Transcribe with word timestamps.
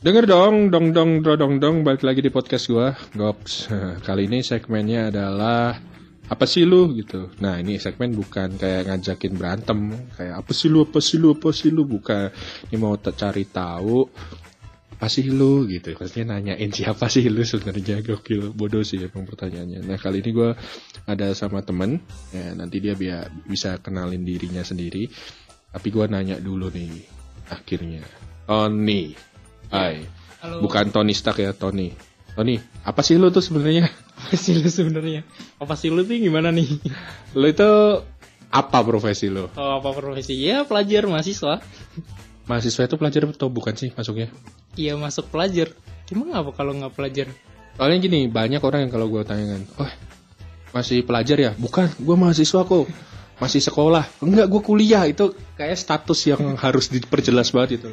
Denger 0.00 0.24
dong, 0.24 0.72
dong 0.72 0.96
dong 0.96 1.20
dong 1.20 1.36
dong 1.36 1.54
dong 1.60 1.76
balik 1.84 2.08
lagi 2.08 2.24
di 2.24 2.32
podcast 2.32 2.72
gua, 2.72 2.96
Gops. 3.12 3.68
Kali 4.08 4.32
ini 4.32 4.40
segmennya 4.40 5.12
adalah 5.12 5.76
apa 6.24 6.48
sih 6.48 6.64
lu 6.64 6.96
gitu. 6.96 7.28
Nah, 7.44 7.60
ini 7.60 7.76
segmen 7.76 8.16
bukan 8.16 8.56
kayak 8.56 8.88
ngajakin 8.88 9.36
berantem, 9.36 9.92
kayak 10.16 10.40
apa 10.40 10.56
sih 10.56 10.72
lu, 10.72 10.88
apa 10.88 11.04
sih 11.04 11.20
lu, 11.20 11.36
apa 11.36 11.52
sih 11.52 11.68
lu, 11.68 11.84
bukan. 11.84 12.32
Ini 12.72 12.80
mau 12.80 12.96
cari 12.96 13.44
tahu 13.44 14.08
apa 14.96 15.04
sih 15.12 15.28
lu 15.28 15.68
gitu. 15.68 15.92
Maksudnya 15.92 16.32
nanyain 16.32 16.72
siapa 16.72 17.12
sih 17.12 17.28
lu 17.28 17.44
sebenarnya 17.44 18.00
gokil 18.00 18.56
bodoh 18.56 18.80
sih 18.80 19.04
emang 19.04 19.28
pertanyaannya. 19.28 19.84
Nah, 19.84 20.00
kali 20.00 20.24
ini 20.24 20.32
gua 20.32 20.56
ada 21.04 21.28
sama 21.36 21.60
temen, 21.60 22.00
ya 22.32 22.56
nanti 22.56 22.80
dia 22.80 22.96
biar 22.96 23.28
bisa 23.44 23.76
kenalin 23.84 24.24
dirinya 24.24 24.64
sendiri. 24.64 25.12
Tapi 25.68 25.92
gua 25.92 26.08
nanya 26.08 26.40
dulu 26.40 26.72
nih, 26.72 27.04
akhirnya. 27.52 28.00
Tony, 28.48 29.29
hai. 29.70 30.04
Halo. 30.42 30.66
Bukan 30.66 30.90
Tony 30.90 31.14
Stark 31.14 31.38
ya, 31.40 31.54
Tony. 31.54 31.94
Tony, 32.34 32.58
apa 32.82 33.00
sih 33.02 33.18
lu 33.18 33.30
tuh 33.30 33.42
sebenarnya? 33.42 33.90
Apa 34.20 34.36
sih 34.36 34.52
lu 34.52 34.68
sebenarnya? 34.68 35.24
Apa 35.56 35.74
sih 35.80 35.88
lu 35.88 36.04
tuh 36.04 36.12
gimana 36.20 36.52
nih? 36.52 36.68
Lu 37.40 37.48
itu 37.48 37.70
apa 38.52 38.82
profesi 38.84 39.30
lu? 39.32 39.48
Oh, 39.54 39.80
apa 39.80 39.94
profesi? 39.96 40.36
Ya 40.36 40.66
pelajar 40.66 41.06
mahasiswa. 41.06 41.62
Mahasiswa 42.44 42.82
itu 42.84 42.98
pelajar 43.00 43.24
atau 43.30 43.48
bukan 43.48 43.72
sih 43.78 43.94
masuknya? 43.96 44.28
Iya 44.76 44.98
masuk 44.98 45.30
pelajar. 45.32 45.72
Gimana 46.04 46.42
apa 46.42 46.50
kalau 46.52 46.74
nggak 46.76 46.92
pelajar? 46.92 47.32
Soalnya 47.78 47.96
gini, 48.02 48.26
banyak 48.28 48.60
orang 48.60 48.84
yang 48.84 48.92
kalau 48.92 49.06
gue 49.08 49.22
tanyakan, 49.22 49.64
oh 49.80 49.88
masih 50.74 51.06
pelajar 51.06 51.38
ya? 51.38 51.52
Bukan, 51.54 51.88
gue 51.96 52.16
mahasiswa 52.18 52.60
kok. 52.66 52.86
Masih 53.40 53.62
sekolah. 53.64 54.04
Enggak, 54.20 54.52
gue 54.52 54.60
kuliah. 54.60 55.06
Itu 55.08 55.32
kayak 55.56 55.78
status 55.80 56.28
yang 56.28 56.58
harus 56.60 56.92
diperjelas 56.92 57.54
banget 57.56 57.80
itu. 57.80 57.90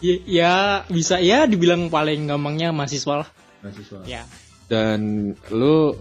Ya, 0.00 0.14
ya 0.24 0.54
bisa 0.88 1.20
ya 1.20 1.44
dibilang 1.44 1.92
paling 1.92 2.24
gampangnya 2.28 2.72
mahasiswa 2.72 3.24
lah. 3.24 3.28
Mahasiswa. 3.60 4.00
Ya. 4.08 4.24
Dan 4.70 5.32
lu 5.52 5.96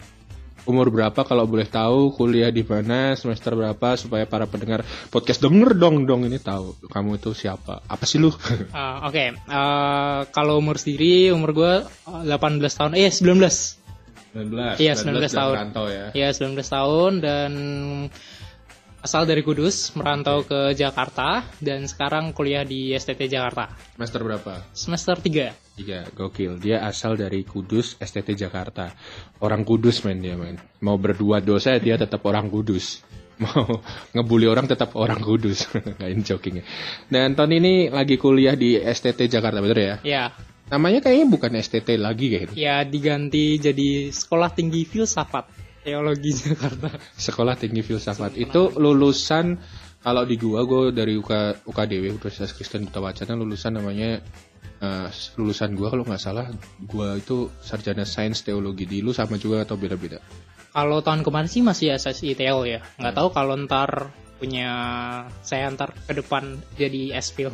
umur 0.69 0.93
berapa 0.93 1.25
kalau 1.25 1.49
boleh 1.49 1.65
tahu, 1.65 2.13
kuliah 2.13 2.53
di 2.53 2.61
mana, 2.61 3.17
semester 3.17 3.57
berapa 3.57 3.97
supaya 3.97 4.29
para 4.29 4.45
pendengar 4.45 4.85
podcast 5.09 5.41
denger 5.41 5.73
dong 5.73 6.05
dong 6.05 6.29
ini 6.29 6.37
tahu 6.37 6.77
kamu 6.93 7.17
itu 7.17 7.33
siapa. 7.33 7.81
Apa 7.89 8.05
sih 8.05 8.21
lu? 8.21 8.29
Ah, 8.75 9.09
Oke. 9.09 9.33
Eh, 9.33 10.19
kalau 10.29 10.61
umur 10.61 10.77
sendiri 10.77 11.33
umur 11.33 11.51
gue 11.57 11.73
18 12.05 12.29
tahun. 12.69 12.91
Eh 12.93 13.09
19. 13.09 13.79
19. 14.37 14.77
Iya, 14.77 14.93
19 14.93 15.25
tahun. 15.33 15.55
Rantau 15.57 15.89
ya. 15.89 16.13
Ya 16.13 16.29
19 16.29 16.61
tahun 16.61 17.11
dan 17.25 17.51
asal 18.99 19.23
dari 19.23 19.39
Kudus 19.41 19.95
merantau 19.95 20.43
ke 20.43 20.75
Jakarta 20.75 21.47
dan 21.63 21.87
sekarang 21.87 22.35
kuliah 22.35 22.67
di 22.67 22.91
STT 22.91 23.31
Jakarta 23.31 23.71
Semester 23.95 24.21
berapa? 24.23 24.53
semester 24.75 25.15
3 25.15 25.79
Tiga, 25.79 26.03
gokil. 26.11 26.59
Dia 26.59 26.83
asal 26.83 27.15
dari 27.15 27.47
Kudus, 27.47 27.95
STT 28.03 28.35
Jakarta. 28.35 28.91
Orang 29.39 29.63
Kudus 29.63 30.03
men 30.03 30.19
dia 30.19 30.35
men. 30.35 30.59
Mau 30.83 30.99
berdua 30.99 31.39
dosa 31.39 31.79
dia 31.79 31.95
tetap 31.95 32.19
orang 32.27 32.51
Kudus. 32.51 32.99
Mau 33.39 33.79
ngebully 34.11 34.51
orang 34.51 34.67
tetap 34.67 34.91
orang 34.99 35.23
Kudus. 35.23 35.71
Ini 36.03 36.19
joking 36.19 36.59
ya. 36.59 36.63
Dan 37.07 37.31
Tony 37.31 37.63
ini 37.63 37.73
lagi 37.87 38.19
kuliah 38.19 38.59
di 38.59 38.75
STT 38.75 39.31
Jakarta, 39.31 39.63
betul 39.63 39.79
ya? 39.79 39.95
ya 40.03 40.23
Namanya 40.67 40.99
kayaknya 40.99 41.31
bukan 41.31 41.51
STT 41.55 41.95
lagi 41.95 42.27
kayaknya. 42.27 42.55
ya 42.59 42.83
diganti 42.83 43.55
jadi 43.55 44.11
Sekolah 44.11 44.51
Tinggi 44.51 44.83
Filsafat 44.83 45.47
Teologi 45.89 46.31
Jakarta. 46.37 46.93
Sekolah 47.17 47.57
Tinggi 47.57 47.81
Filsafat. 47.81 48.37
Itu 48.37 48.69
lulusan 48.77 49.57
kalau 50.05 50.23
di 50.23 50.37
gua 50.37 50.63
gua 50.63 50.93
dari 50.93 51.17
UK, 51.17 51.65
UKDW 51.65 52.13
Universitas 52.13 52.53
Kristen 52.53 52.85
Duta 52.85 53.01
Wacana 53.01 53.33
lulusan 53.33 53.75
namanya 53.75 54.21
eh, 54.79 55.09
lulusan 55.35 55.73
gua 55.73 55.89
kalau 55.89 56.05
nggak 56.05 56.21
salah 56.21 56.47
gua 56.85 57.17
itu 57.17 57.49
sarjana 57.59 58.05
sains 58.05 58.45
teologi. 58.45 58.85
Di 58.85 59.01
lu 59.01 59.11
sama 59.11 59.41
juga 59.41 59.65
atau 59.65 59.75
beda-beda. 59.75 60.21
kalau 60.69 61.01
tahun 61.01 61.25
kemarin 61.25 61.49
sih 61.49 61.65
masih 61.65 61.97
SSI 61.97 62.37
TEL 62.37 62.61
ya. 62.69 62.79
Nggak 63.01 63.17
tahu 63.17 63.27
kalau 63.33 63.57
ntar 63.65 64.13
punya 64.37 64.69
saya 65.43 65.67
ntar 65.73 65.91
ke 66.07 66.13
depan 66.15 66.61
jadi 66.79 67.17
SFIL 67.19 67.51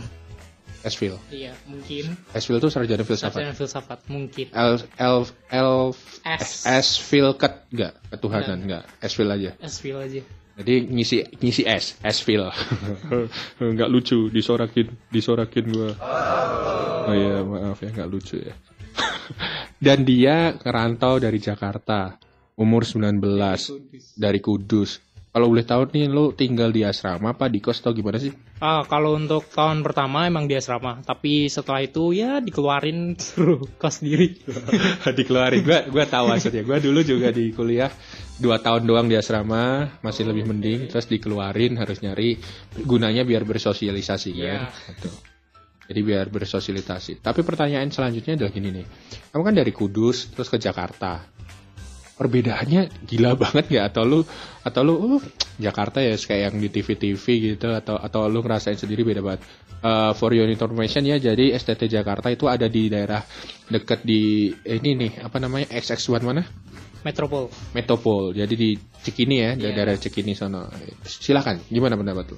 Esfil. 0.86 1.18
iya 1.34 1.58
mungkin 1.66 2.14
Esfil 2.32 2.62
tuh 2.62 2.70
sarjana 2.70 3.02
filsafat. 3.02 3.42
sarjana 3.42 3.58
filsafat 3.58 4.00
mungkin 4.06 4.54
El 4.54 4.86
El 5.02 5.18
El 5.50 5.98
S 6.24 6.70
Esfil 6.70 7.34
ket 7.42 7.66
enggak 7.74 7.98
ketuhanan 8.14 8.60
enggak 8.62 8.84
Esfil 9.02 9.28
aja. 9.34 9.52
SFIL 9.60 9.98
aja 9.98 10.22
Jadi 10.56 10.88
ngisi 10.88 11.18
ngisi 11.44 11.68
S 11.68 12.00
Esfil. 12.00 12.48
Enggak 13.60 13.92
lucu 13.92 14.32
disorakin 14.32 14.88
disorakin 15.12 15.68
gua. 15.68 15.92
Oh 17.06 17.12
iya 17.12 17.44
maaf 17.44 17.84
ya 17.84 17.92
enggak 17.92 18.08
lucu 18.08 18.40
ya. 18.40 18.56
Dan 19.86 20.08
dia 20.08 20.56
ngerantau 20.56 21.20
dari 21.20 21.44
Jakarta 21.44 22.16
umur 22.56 22.88
19 22.88 23.20
dari 24.16 24.40
Kudus. 24.40 25.04
Kalau 25.36 25.52
boleh 25.52 25.68
tahu 25.68 25.92
nih 25.92 26.08
lu 26.08 26.32
tinggal 26.32 26.72
di 26.72 26.88
asrama 26.88 27.36
apa 27.36 27.52
di 27.52 27.60
kos 27.60 27.84
atau 27.84 27.92
gimana 27.92 28.16
sih? 28.16 28.32
Ah, 28.64 28.88
kalau 28.88 29.20
untuk 29.20 29.44
tahun 29.52 29.84
pertama 29.84 30.24
emang 30.24 30.48
di 30.48 30.56
asrama, 30.56 31.04
tapi 31.04 31.52
setelah 31.52 31.84
itu 31.84 32.16
ya 32.16 32.40
dikeluarin 32.40 33.14
suruh 33.20 33.60
kos 33.76 34.00
sendiri. 34.00 34.32
dikeluarin 35.20 35.60
gua 35.68 35.84
gua 35.92 36.08
tahu 36.08 36.32
maksudnya 36.32 36.64
gua 36.64 36.80
dulu 36.80 37.04
juga 37.04 37.36
di 37.36 37.52
kuliah 37.52 37.92
dua 38.40 38.64
tahun 38.64 38.88
doang 38.88 39.12
di 39.12 39.20
asrama 39.20 39.92
masih 40.00 40.24
lebih 40.24 40.48
mending 40.48 40.88
terus 40.88 41.04
dikeluarin 41.08 41.76
harus 41.76 42.00
nyari 42.00 42.40
gunanya 42.80 43.28
biar 43.28 43.44
bersosialisasi 43.44 44.32
kan 44.36 44.40
Iya. 44.40 44.60
Gitu. 44.72 45.10
jadi 45.88 46.00
biar 46.04 46.26
bersosialisasi 46.32 47.24
tapi 47.24 47.48
pertanyaan 47.48 47.88
selanjutnya 47.92 48.36
adalah 48.36 48.52
gini 48.52 48.70
nih 48.76 48.86
kamu 49.32 49.44
kan 49.44 49.56
dari 49.56 49.72
Kudus 49.72 50.36
terus 50.36 50.52
ke 50.52 50.60
Jakarta 50.60 51.24
perbedaannya 52.16 53.06
gila 53.08 53.36
banget 53.36 53.68
nggak 53.72 53.86
atau 53.92 54.04
lu 54.08 54.20
atau 54.64 54.82
lu 54.88 54.94
"Oh, 54.96 55.22
Jakarta 55.60 56.00
ya 56.00 56.16
kayak 56.16 56.42
yang 56.52 56.56
di 56.64 56.70
TV-TV 56.72 57.24
gitu 57.54 57.76
atau 57.76 58.00
atau 58.00 58.28
lu 58.32 58.40
ngerasain 58.44 58.80
sendiri 58.80 59.04
beda 59.04 59.22
banget 59.24 59.44
Uh, 59.86 60.18
for 60.18 60.34
your 60.34 60.50
information 60.50 61.06
ya 61.06 61.22
jadi 61.22 61.54
STT 61.62 61.86
Jakarta 61.86 62.34
itu 62.34 62.50
ada 62.50 62.66
di 62.66 62.90
daerah 62.90 63.22
deket 63.70 64.02
di 64.02 64.50
ini 64.66 64.98
nih 64.98 65.22
apa 65.22 65.38
namanya 65.38 65.70
XX1 65.78 66.26
mana 66.26 66.42
Metropol. 67.06 67.54
Metropol 67.78 68.34
jadi 68.34 68.50
di 68.50 68.74
Cikini 69.06 69.46
ya 69.46 69.54
Iya. 69.54 69.78
daerah 69.78 69.94
Cikini 70.02 70.34
sana 70.34 70.66
silakan 71.06 71.62
gimana 71.70 71.94
pendapat 72.02 72.34
lu 72.34 72.38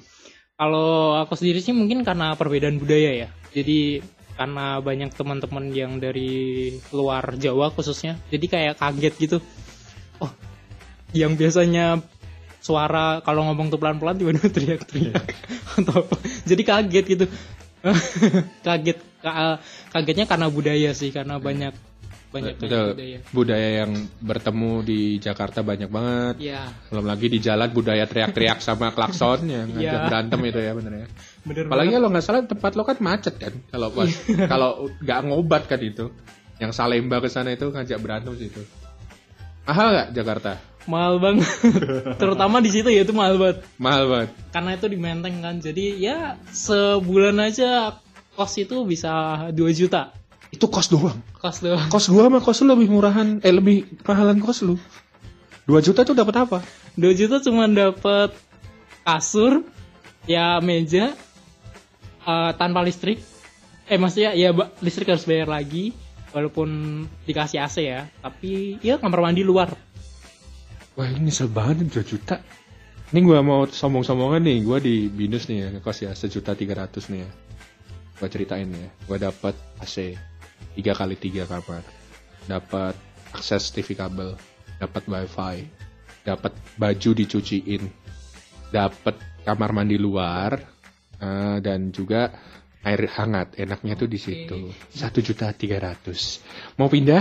Kalau 0.60 1.16
aku 1.16 1.40
sendiri 1.40 1.64
sih 1.64 1.72
mungkin 1.72 2.02
karena 2.04 2.34
perbedaan 2.36 2.82
budaya 2.82 3.14
ya. 3.14 3.30
Jadi 3.54 4.02
karena 4.38 4.82
banyak 4.82 5.14
teman-teman 5.14 5.70
yang 5.70 6.02
dari 6.02 6.74
luar 6.94 7.38
Jawa 7.38 7.70
khususnya, 7.74 8.18
jadi 8.34 8.46
kayak 8.50 8.76
kaget 8.82 9.14
gitu. 9.18 9.38
Yang 11.16 11.32
biasanya 11.40 12.02
suara 12.58 13.24
kalau 13.24 13.48
ngomong 13.48 13.72
tuh 13.72 13.80
pelan-pelan 13.80 14.20
tiba-tiba 14.20 14.50
teriak-teriak 14.56 15.24
atau 15.80 16.04
apa. 16.04 16.16
Jadi 16.44 16.62
kaget 16.64 17.06
gitu. 17.08 17.26
kaget 18.68 19.00
Ka- 19.18 19.58
kagetnya 19.90 20.30
karena 20.30 20.48
budaya 20.48 20.94
sih, 20.94 21.10
karena 21.10 21.42
banyak 21.42 21.74
banyak, 22.28 22.60
banyak 22.60 22.70
Betul. 22.70 22.88
budaya. 22.94 23.18
budaya 23.34 23.70
yang 23.82 23.92
bertemu 24.22 24.72
di 24.86 25.00
Jakarta 25.18 25.66
banyak 25.66 25.90
banget. 25.90 26.36
Iya, 26.38 26.70
belum 26.94 27.06
lagi 27.08 27.28
di 27.32 27.40
jalan 27.42 27.72
budaya 27.72 28.06
teriak-teriak 28.06 28.60
sama 28.62 28.94
klakson 28.94 29.48
yang 29.50 29.74
ngajak 29.74 29.90
Iya. 29.98 30.06
berantem 30.06 30.40
itu 30.46 30.60
ya 30.62 30.72
bener 30.78 30.94
ya. 30.94 31.08
Bener 31.42 31.64
Apalagi 31.66 31.92
kalau 31.98 32.08
nggak 32.14 32.26
salah 32.28 32.42
tempat 32.46 32.72
lo 32.78 32.84
kan 32.86 32.98
macet 33.02 33.36
kan. 33.42 33.54
Kalau 33.74 33.88
pas 33.90 34.12
kalau 34.54 34.70
nggak 35.02 35.20
ngobat 35.26 35.64
kan 35.66 35.80
itu. 35.82 36.06
Yang 36.62 36.72
Salemba 36.74 37.18
ke 37.18 37.30
sana 37.30 37.54
itu 37.54 37.66
ngajak 37.70 37.98
berantem 37.98 38.34
sih 38.38 38.54
itu. 38.54 38.62
Mahal 39.66 39.88
nggak 39.98 40.08
Jakarta 40.14 40.52
mahal 40.88 41.20
banget. 41.20 41.46
Terutama 42.22 42.64
di 42.64 42.72
situ 42.72 42.90
ya 42.90 43.04
itu 43.04 43.14
mahal 43.14 43.38
banget. 43.38 43.62
mahal 43.78 44.04
banget. 44.08 44.30
Karena 44.56 44.72
itu 44.74 44.88
di 44.88 44.98
Menteng 44.98 45.44
kan. 45.44 45.60
Jadi 45.60 46.00
ya 46.02 46.40
sebulan 46.50 47.38
aja 47.44 48.00
kos 48.34 48.54
itu 48.58 48.88
bisa 48.88 49.46
2 49.52 49.58
juta. 49.76 50.16
Itu 50.50 50.72
kos 50.72 50.88
doang? 50.88 51.20
Kos 51.36 51.60
doang. 51.60 51.92
Kos 51.92 52.08
gua 52.08 52.32
sama 52.32 52.40
kos 52.40 52.64
lu 52.64 52.72
lebih 52.72 52.90
murahan 52.90 53.44
eh 53.44 53.54
lebih 53.54 53.86
mahalan 54.08 54.40
kos 54.40 54.64
lu. 54.64 54.80
2 55.68 55.84
juta 55.84 56.08
tuh 56.08 56.16
dapat 56.16 56.48
apa? 56.48 56.58
2 56.96 57.20
juta 57.20 57.44
cuma 57.44 57.68
dapat 57.68 58.32
kasur 59.04 59.68
ya 60.24 60.64
meja 60.64 61.12
eh, 62.24 62.52
tanpa 62.56 62.80
listrik. 62.82 63.20
Eh 63.88 64.00
maksudnya 64.00 64.36
ya 64.36 64.56
listrik 64.80 65.12
harus 65.12 65.28
bayar 65.28 65.48
lagi 65.52 65.92
walaupun 66.32 67.04
dikasih 67.28 67.60
AC 67.60 67.76
ya. 67.84 68.08
Tapi 68.24 68.80
ya 68.80 69.02
kamar 69.02 69.26
mandi 69.26 69.44
luar 69.44 69.76
wah 70.98 71.06
ini 71.06 71.30
nyesel 71.30 71.54
banget 71.54 71.94
2 71.94 72.02
juta. 72.02 72.42
Ini 73.14 73.24
gua 73.24 73.40
mau 73.46 73.64
sombong-sombongan 73.70 74.44
nih 74.44 74.58
gua 74.66 74.82
di 74.82 75.08
binus 75.08 75.48
nih 75.48 75.58
ya 75.64 75.80
kos 75.80 76.04
ya 76.04 76.12
sejuta 76.12 76.58
tiga 76.58 76.74
ratus 76.76 77.08
nih 77.14 77.24
ya. 77.24 77.30
Gua 78.18 78.28
ceritain 78.28 78.68
ya 78.68 78.90
gua 79.06 79.22
dapat 79.22 79.54
AC 79.78 80.18
tiga 80.74 80.98
kali 80.98 81.16
tiga 81.16 81.46
kamar 81.46 81.86
dapat 82.50 82.98
akses 83.32 83.70
TV 83.72 83.94
kabel 83.94 84.34
dapat 84.82 85.04
wifi 85.06 85.70
dapat 86.26 86.52
baju 86.76 87.12
dicuciin 87.14 87.88
dapat 88.74 89.16
kamar 89.48 89.72
mandi 89.72 89.96
luar 89.96 90.60
eh, 91.22 91.58
dan 91.64 91.94
juga 91.96 92.34
air 92.88 93.04
hangat 93.20 93.60
enaknya 93.60 94.00
tuh 94.00 94.08
di 94.08 94.20
situ. 94.20 94.72
Satu 94.92 95.20
juta 95.20 95.52
tiga 95.52 95.80
ratus. 95.80 96.40
Mau 96.80 96.88
pindah? 96.88 97.20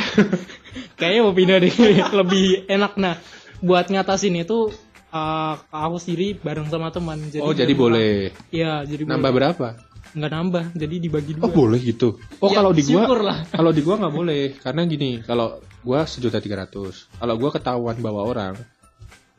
Kayaknya 0.98 1.20
mau 1.26 1.34
pindah 1.34 1.56
deh, 1.58 1.74
lebih 2.22 2.70
enak. 2.70 2.92
Nah, 3.02 3.18
buat 3.62 3.86
ngatasin 3.88 4.36
itu 4.40 4.72
eh, 5.12 5.54
aku 5.72 5.96
sendiri 6.00 6.36
bareng 6.40 6.68
sama 6.68 6.92
teman. 6.92 7.20
Jadi 7.28 7.42
oh 7.44 7.52
jadi 7.52 7.72
boleh. 7.72 8.32
Iya, 8.52 8.84
jadi 8.84 9.06
nambah 9.08 9.30
boleh. 9.30 9.36
berapa 9.36 9.68
Nggak 10.16 10.32
nambah, 10.32 10.64
jadi 10.72 10.96
dibagi 10.96 11.36
dua. 11.36 11.44
oh 11.44 11.52
boleh 11.52 11.76
gitu 11.76 12.16
oh 12.40 12.48
Ya, 12.48 12.56
kalau 12.64 12.72
di 12.72 12.88
gua 12.88 13.04
kalau 13.52 13.68
di 13.68 13.84
gua 13.84 14.00
nggak 14.00 14.14
boleh 14.16 14.56
karena 14.64 14.88
gini 14.88 15.20
kalau 15.20 15.60
gua 15.84 16.08
sejuta 16.08 16.40
tiga 16.40 16.64
ratus 16.64 17.04
kalau 17.20 17.36
gua 17.36 17.52
ketahuan 17.52 18.00
bawa 18.00 18.24
orang 18.24 18.56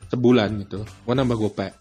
sebulan 0.06 0.54
gitu 0.62 0.86
gua 1.02 1.18
nambah 1.18 1.34
gopek 1.34 1.74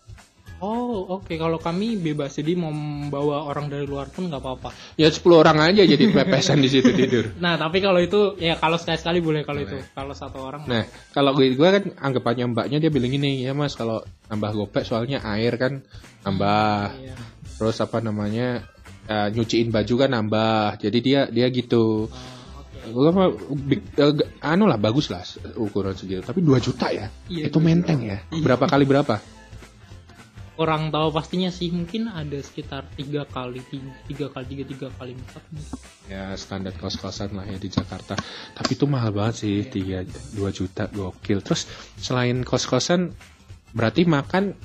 Oh, 0.58 1.06
oke. 1.14 1.30
Kalau 1.32 1.58
kami 1.58 1.96
bebas, 1.96 2.34
jadi 2.34 2.54
mau 2.54 2.70
membawa 2.70 3.46
orang 3.46 3.70
dari 3.70 3.86
luar 3.86 4.10
pun 4.10 4.26
nggak 4.26 4.42
apa-apa. 4.42 4.70
ya 4.96 5.06
10 5.06 5.22
orang 5.36 5.62
aja 5.62 5.84
jadi 5.84 6.02
pepesan 6.08 6.58
di 6.58 6.68
situ 6.68 6.90
tidur 6.92 7.30
Nah, 7.44 7.56
tapi 7.56 7.78
kalau 7.78 7.98
itu 7.98 8.34
ya 8.38 8.56
kalau 8.56 8.76
sekali-sekali 8.76 9.22
boleh 9.22 9.42
kalau 9.42 9.62
Boleh. 9.62 9.78
itu. 9.78 9.94
Kalau 9.94 10.14
satu 10.14 10.38
orang. 10.42 10.66
Nah, 10.66 10.84
kalau 11.12 11.32
gue 11.32 11.54
gue 11.54 11.70
kan 11.70 11.84
anggapannya 11.96 12.50
mbaknya 12.50 12.78
dia 12.80 12.90
bilang 12.90 13.10
gini, 13.10 13.42
ya 13.42 13.54
mas 13.54 13.74
kalau 13.74 14.02
nambah 14.28 14.52
gopek 14.56 14.82
soalnya 14.82 15.22
air 15.24 15.54
kan 15.56 15.86
nambah, 16.24 16.98
Iya. 16.98 17.14
terus 17.56 17.78
apa 17.78 18.02
namanya 18.02 18.66
eh, 19.06 19.28
nyuciin 19.30 19.70
baju 19.70 19.94
kan 19.96 20.10
nambah, 20.12 20.82
jadi 20.82 20.98
dia 21.00 21.22
dia 21.28 21.48
gitu. 21.48 22.10
Oh, 22.10 22.20
oke. 22.60 22.78
Gue 22.90 23.10
mah 23.10 23.28
big- 23.62 23.94
eh, 23.96 24.12
anu 24.42 24.66
lah 24.66 24.76
bagus 24.76 25.08
lah 25.08 25.22
ukuran 25.56 25.94
segitu, 25.94 26.20
tapi 26.20 26.42
2 26.42 26.58
juta 26.58 26.90
ya, 26.90 27.08
Iya, 27.28 27.48
itu 27.48 27.56
2 27.56 27.64
menteng 27.64 28.02
ya. 28.02 28.18
Berapa 28.34 28.66
kali 28.66 28.84
berapa? 28.84 29.22
Kurang 30.58 30.90
tahu 30.90 31.14
pastinya 31.14 31.54
sih 31.54 31.70
mungkin 31.70 32.10
ada 32.10 32.42
sekitar 32.42 32.90
tiga 32.98 33.30
kali 33.30 33.62
tiga, 34.10 34.26
kali 34.34 34.46
tiga 34.50 34.64
tiga 34.66 34.88
kali 34.98 35.14
empat. 35.14 35.44
Ya 36.10 36.34
standar 36.34 36.74
kos-kosan 36.74 37.38
lah 37.38 37.46
ya 37.46 37.62
di 37.62 37.70
Jakarta. 37.70 38.18
Tapi 38.58 38.72
itu 38.74 38.90
mahal 38.90 39.14
banget 39.14 39.46
sih, 39.46 39.70
tiga 39.70 40.02
dua 40.34 40.50
juta 40.50 40.90
gokil. 40.90 41.46
Terus 41.46 41.70
selain 42.02 42.42
kos-kosan, 42.42 43.14
berarti 43.78 44.10
makan 44.10 44.58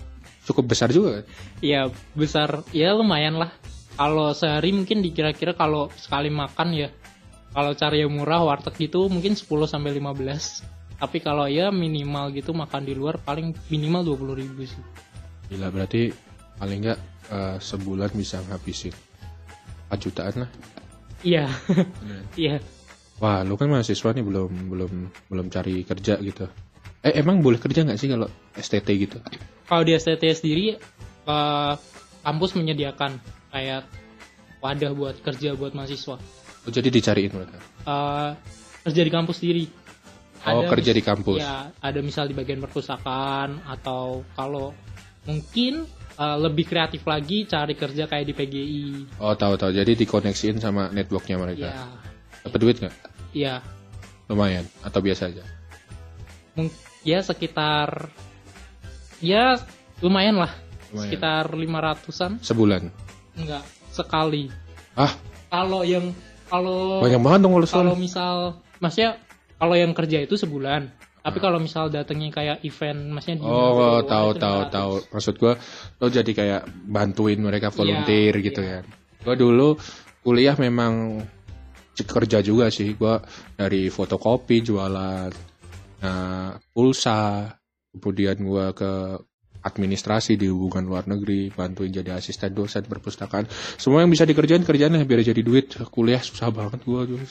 cukup 0.49 0.73
besar 0.73 0.89
juga 0.89 1.21
kan? 1.21 1.25
Ya 1.61 1.93
besar, 2.17 2.65
ya 2.73 2.97
lumayan 2.97 3.37
lah. 3.37 3.53
Kalau 3.93 4.33
sehari 4.33 4.73
mungkin 4.73 5.05
dikira-kira 5.05 5.53
kalau 5.53 5.93
sekali 6.01 6.33
makan 6.33 6.73
ya, 6.73 6.89
kalau 7.53 7.77
cari 7.77 8.01
yang 8.01 8.17
murah 8.17 8.41
warteg 8.41 8.89
gitu 8.89 9.13
mungkin 9.13 9.37
10 9.37 9.45
sampai 9.69 9.93
15 10.01 10.81
Tapi 11.03 11.19
kalau 11.19 11.51
ya 11.51 11.69
minimal 11.69 12.31
gitu 12.31 12.55
makan 12.55 12.87
di 12.87 12.95
luar 12.95 13.19
paling 13.19 13.53
minimal 13.69 14.17
20 14.17 14.39
ribu 14.41 14.63
sih. 14.65 14.81
Gila 15.53 15.69
berarti 15.69 16.09
paling 16.57 16.79
nggak 16.81 16.99
eh, 17.29 17.57
sebulan 17.61 18.11
bisa 18.17 18.41
ngabisin 18.49 18.95
4 19.93 20.01
jutaan 20.01 20.49
lah. 20.49 20.51
Iya, 21.23 21.47
iya. 22.35 22.57
Wah, 23.21 23.45
lu 23.45 23.55
kan 23.55 23.69
mahasiswa 23.71 24.11
nih 24.17 24.25
belum 24.25 24.73
belum 24.73 24.93
belum 25.31 25.47
cari 25.53 25.85
kerja 25.85 26.17
gitu. 26.19 26.49
Eh 27.05 27.15
emang 27.21 27.39
boleh 27.45 27.61
kerja 27.61 27.85
nggak 27.85 28.01
sih 28.01 28.09
kalau 28.11 28.27
STT 28.57 28.89
gitu? 28.97 29.19
Kalau 29.69 29.83
di 29.85 29.93
STT 29.95 30.25
sendiri, 30.33 30.75
eh, 31.29 31.73
kampus 32.25 32.57
menyediakan 32.57 33.21
kayak 33.53 33.85
wadah 34.65 34.93
buat 34.97 35.21
kerja 35.21 35.53
buat 35.55 35.77
mahasiswa. 35.77 36.17
Oh, 36.63 36.71
jadi 36.71 36.89
dicariin 36.89 37.31
mereka. 37.35 37.59
Eh, 37.85 38.31
kerja 38.89 39.03
di 39.05 39.13
kampus 39.13 39.37
sendiri. 39.43 39.65
Oh, 40.43 40.67
kerja 40.67 40.91
mis- 40.91 40.99
di 40.99 41.05
kampus. 41.07 41.39
Ya, 41.39 41.71
ada 41.79 42.01
misal 42.03 42.27
di 42.27 42.35
bagian 42.35 42.59
perpustakaan 42.59 43.63
atau 43.63 44.27
kalau 44.35 44.75
mungkin 45.23 45.87
eh, 46.13 46.37
lebih 46.39 46.65
kreatif 46.65 47.03
lagi 47.03 47.45
cari 47.45 47.73
kerja 47.73 48.05
kayak 48.05 48.25
di 48.25 48.35
PGI. 48.35 48.85
Oh, 49.17 49.33
tahu 49.33 49.55
tahu. 49.55 49.71
Jadi 49.71 49.97
dikoneksiin 49.97 50.59
sama 50.59 50.89
networknya 50.89 51.37
mereka. 51.37 51.69
Ya, 51.69 51.87
Dapat 52.43 52.59
duit 52.59 52.77
nggak? 52.79 52.95
ya, 53.33 53.63
Lumayan 54.27 54.65
atau 54.81 54.99
biasa 54.99 55.29
aja? 55.29 55.45
mung- 56.53 56.73
ya 57.01 57.19
sekitar 57.19 58.13
ya 59.19 59.57
lumayan 59.99 60.37
lah. 60.37 60.53
Lumayan. 60.91 61.05
Sekitar 61.09 61.45
500-an 61.49 62.33
Sebulan. 62.39 62.83
enggak 63.33 63.65
sekali. 63.89 64.53
Ah, 64.93 65.17
Kalau 65.49 65.81
yang 65.83 66.13
kalau 66.47 67.01
banyak 67.01 67.17
banget 67.19 67.41
dong 67.41 67.57
kalau 67.65 67.93
misal 67.95 68.37
maksudnya 68.77 69.17
kalau 69.57 69.73
yang 69.73 69.93
kerja 69.93 70.21
itu 70.21 70.35
sebulan 70.35 70.93
tapi 71.23 71.39
kalau 71.39 71.63
misal 71.63 71.87
datangnya 71.87 72.35
kayak 72.35 72.67
event 72.67 73.15
maksudnya 73.15 73.37
di 73.39 73.47
Oh, 73.47 74.03
tahu 74.03 74.35
tahu 74.35 74.59
500. 74.67 74.75
tahu. 74.75 74.93
Maksud 75.15 75.35
gua 75.39 75.55
lo 76.03 76.07
jadi 76.11 76.33
kayak 76.35 76.63
bantuin 76.91 77.39
mereka 77.39 77.71
volunteer 77.71 78.35
Iya, 78.35 78.45
gitu 78.51 78.61
iya. 78.61 78.83
kan. 78.83 78.85
Gua 79.23 79.35
dulu 79.39 79.69
kuliah 80.27 80.59
memang 80.59 81.23
kerja 81.95 82.43
juga 82.43 82.67
sih. 82.75 82.99
Gua 82.99 83.23
dari 83.55 83.87
fotokopi, 83.87 84.67
jualan 84.67 85.31
nah, 86.03 86.59
pulsa, 86.75 87.55
kemudian 87.95 88.43
gua 88.43 88.75
ke 88.75 89.23
administrasi 89.63 90.35
di 90.35 90.51
hubungan 90.51 90.83
luar 90.83 91.07
negeri, 91.07 91.55
bantuin 91.55 91.95
jadi 91.95 92.19
asisten 92.19 92.51
dosen 92.51 92.83
perpustakaan. 92.83 93.47
Semua 93.79 94.03
yang 94.03 94.11
bisa 94.11 94.27
dikerjain 94.27 94.67
kerjaan 94.67 94.99
lah 94.99 95.07
biar 95.07 95.23
jadi 95.23 95.39
duit. 95.39 95.79
Kuliah 95.87 96.19
susah 96.19 96.51
banget 96.51 96.83
gua 96.83 97.07
dulu. 97.07 97.23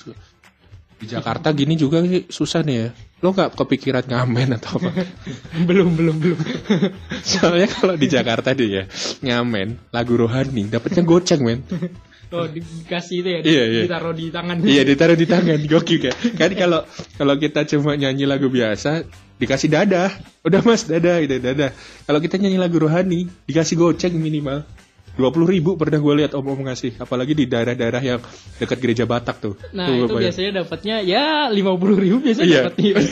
Di 1.01 1.09
Jakarta 1.09 1.50
gini 1.50 1.74
juga 1.74 2.06
sih 2.06 2.30
susah 2.30 2.62
nih 2.62 2.75
ya. 2.77 2.88
Lo 3.21 3.33
nggak 3.33 3.57
kepikiran 3.57 4.06
ngamen 4.06 4.53
atau 4.57 4.77
apa? 4.77 4.94
belum 5.69 5.98
belum 5.98 6.15
belum 6.21 6.38
Soalnya 7.33 7.65
kalau 7.65 7.98
di 7.98 8.06
Jakarta 8.06 8.53
dia 8.53 8.69
ya 8.69 8.83
ngamen 9.25 9.89
lagu 9.89 10.13
rohani 10.13 10.69
dapatnya 10.69 11.01
goceng 11.01 11.42
men. 11.42 11.65
oh 12.33 12.45
di- 12.48 12.62
dikasih 12.63 13.18
itu 13.25 13.30
ya 13.30 13.39
Iya, 13.44 13.63
iya. 13.68 13.81
ditaruh 13.89 14.13
di 14.15 14.25
tangan 14.31 14.56
iya 14.63 14.81
ditaruh 14.88 15.18
di 15.18 15.25
tangan 15.27 15.59
gokil 15.65 16.00
kan. 16.06 16.15
Kan 16.38 16.51
kalau 16.53 16.80
kalau 17.18 17.36
kita 17.36 17.65
cuma 17.65 17.98
nyanyi 17.98 18.30
lagu 18.30 18.48
biasa 18.48 19.03
dikasih 19.42 19.74
dadah. 19.74 20.09
Udah 20.45 20.62
mas 20.62 20.86
dadah 20.86 21.18
itu 21.18 21.42
dadah. 21.42 21.74
Kalau 22.06 22.19
kita 22.21 22.38
nyanyi 22.38 22.62
lagu 22.62 22.77
rohani 22.77 23.25
dikasih 23.50 23.74
goceng 23.75 24.13
minimal. 24.15 24.63
Dua 25.11 25.29
puluh 25.29 25.47
ribu 25.47 25.75
pernah 25.75 25.99
gue 25.99 26.13
lihat 26.23 26.31
om 26.33 26.45
om 26.45 26.59
ngasih 26.63 26.95
apalagi 26.97 27.35
di 27.35 27.45
daerah-daerah 27.45 28.01
yang 28.01 28.19
dekat 28.57 28.77
gereja 28.79 29.03
Batak 29.03 29.37
tuh. 29.39 29.53
Nah 29.71 29.87
Tuh, 29.87 29.95
itu 29.95 30.05
bayang. 30.07 30.23
biasanya 30.23 30.51
dapatnya 30.63 30.95
ya 31.03 31.25
lima 31.51 31.75
puluh 31.75 31.99
ribu 31.99 32.23
biasanya 32.23 32.47
Iya. 32.47 32.61
dapatnya. 32.71 32.93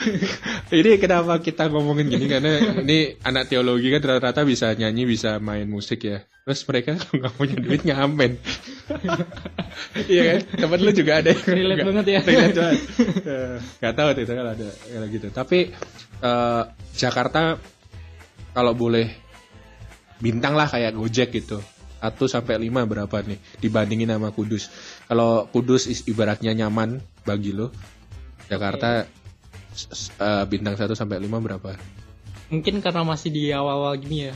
Ini 0.70 0.96
kenapa 0.96 1.36
kita 1.40 1.68
ngomongin 1.68 2.08
gini? 2.08 2.24
Karena 2.24 2.80
ini 2.80 3.20
anak 3.20 3.52
teologi 3.52 3.92
kan 3.92 4.00
rata-rata 4.00 4.48
bisa 4.48 4.72
nyanyi 4.72 5.04
bisa 5.04 5.36
main 5.36 5.68
musik 5.68 6.00
ya. 6.04 6.24
Terus 6.46 6.64
mereka 6.64 6.96
kalau 6.96 7.14
nggak 7.20 7.34
punya 7.36 7.56
duit 7.60 7.82
ngamen. 7.84 8.32
Iya 10.08 10.22
kan? 10.24 10.38
Temen 10.56 10.78
lu 10.80 10.92
juga 10.94 11.12
ada 11.20 11.30
yang 11.34 11.44
Relate 11.44 11.84
banget 11.84 12.06
ya. 12.06 12.20
relate 12.24 12.56
banget. 12.56 12.80
Eh, 13.28 13.56
nggak 13.82 13.94
tahu 13.94 14.08
kalau 14.24 14.52
ada 14.52 14.68
kalau 14.72 15.06
gitu. 15.10 15.26
Tapi 15.28 15.58
eh, 16.22 16.62
Jakarta 16.96 17.40
kalau 18.50 18.72
boleh 18.72 19.06
bintang 20.20 20.54
lah 20.54 20.68
kayak 20.68 20.94
Gojek 20.94 21.32
gitu 21.34 21.58
1 22.00 22.16
sampai 22.24 22.56
5 22.56 22.88
berapa 22.88 23.16
nih 23.20 23.36
dibandingin 23.60 24.08
sama 24.08 24.32
Kudus. 24.32 24.72
Kalau 25.04 25.44
Kudus 25.48 25.84
is- 25.84 26.04
ibaratnya 26.04 26.56
nyaman 26.56 26.96
bagi 27.24 27.52
lo. 27.52 27.68
Jakarta 28.48 29.04
s- 29.70 29.88
s- 29.90 30.10
eh, 30.16 30.44
bintang 30.44 30.74
1 30.74 30.96
sampai 30.96 31.18
5 31.18 31.40
berapa? 31.40 31.76
mungkin 32.50 32.82
karena 32.82 33.06
masih 33.06 33.30
di 33.30 33.54
awal-awal 33.54 33.94
gini 33.94 34.26
ya 34.26 34.34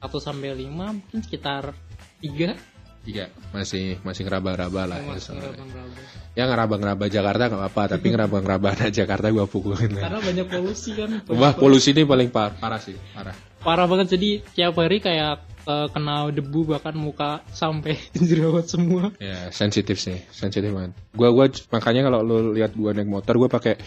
1 0.00 0.18
sampai 0.18 0.50
5 0.50 0.98
mungkin 0.98 1.20
sekitar 1.22 1.76
3 2.18 2.58
Tiga. 3.02 3.26
Masih 3.50 3.98
masih 4.06 4.22
ngeraba-raba 4.22 4.86
lah 4.86 5.02
ya, 5.02 5.10
masih 5.10 5.34
soalnya. 5.34 5.50
ngeraba-ngeraba. 5.58 5.98
Ya 6.32 6.44
ngeraba-ngeraba 6.46 7.04
Jakarta 7.10 7.42
nggak 7.50 7.60
apa-apa, 7.60 7.82
tapi 7.90 8.06
ngeraba-ngeraba 8.14 8.68
Jakarta 8.94 9.26
gua 9.28 9.50
pukulin 9.50 9.90
karena 9.90 10.22
banyak 10.22 10.46
polusi 10.46 10.94
kan 10.94 11.10
Wah, 11.26 11.50
polusi 11.50 11.90
ini 11.90 12.06
paling 12.06 12.30
par- 12.30 12.54
parah 12.56 12.78
sih, 12.78 12.94
parah. 13.10 13.34
Parah 13.62 13.86
banget 13.86 14.12
jadi 14.12 14.30
tiap 14.52 14.74
hari 14.76 14.98
kayak 14.98 15.38
eh, 15.62 15.86
kena 15.88 16.28
debu 16.28 16.66
bahkan 16.68 16.92
muka 16.92 17.40
sampai 17.48 17.94
jerawat 18.28 18.66
semua 18.66 19.14
Ya, 19.16 19.48
sensitif 19.50 19.96
sih, 19.96 20.18
sensitif 20.28 20.68
banget. 20.68 20.92
Gua 21.12 21.30
gua 21.30 21.46
makanya 21.70 22.06
kalau 22.06 22.20
lu 22.20 22.36
lihat 22.52 22.74
gua 22.74 22.90
naik 22.90 23.06
motor, 23.06 23.34
gua 23.36 23.48
pakai 23.48 23.78